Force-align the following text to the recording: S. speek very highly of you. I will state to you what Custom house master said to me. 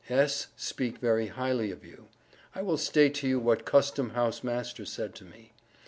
S. 0.09 0.47
speek 0.55 0.97
very 0.97 1.27
highly 1.27 1.69
of 1.69 1.85
you. 1.85 2.07
I 2.55 2.63
will 2.63 2.77
state 2.79 3.13
to 3.17 3.27
you 3.27 3.39
what 3.39 3.65
Custom 3.65 4.09
house 4.17 4.43
master 4.43 4.83
said 4.83 5.13
to 5.13 5.25
me. 5.25 5.53